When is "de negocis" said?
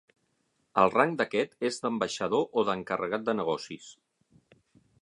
3.31-3.93